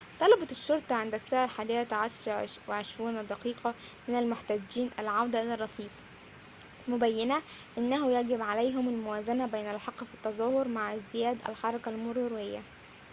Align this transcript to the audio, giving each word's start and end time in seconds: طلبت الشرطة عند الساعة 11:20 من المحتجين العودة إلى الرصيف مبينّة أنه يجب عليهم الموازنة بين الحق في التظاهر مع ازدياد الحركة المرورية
طلبت 0.19 0.51
الشرطة 0.51 0.95
عند 0.95 1.13
الساعة 1.13 1.47
11:20 1.47 3.01
من 4.07 4.15
المحتجين 4.19 4.89
العودة 4.99 5.41
إلى 5.41 5.53
الرصيف 5.53 5.91
مبينّة 6.87 7.41
أنه 7.77 8.11
يجب 8.19 8.41
عليهم 8.41 8.89
الموازنة 8.89 9.45
بين 9.45 9.65
الحق 9.69 10.03
في 10.03 10.13
التظاهر 10.13 10.67
مع 10.67 10.95
ازدياد 10.95 11.37
الحركة 11.49 11.89
المرورية 11.89 12.61